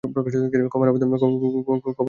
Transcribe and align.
ক্ষমার 0.67 0.89
আবেদন 0.89 1.09
আসিয়া 1.09 1.29
পৌঁছিল 1.33 1.87
না। 1.87 1.91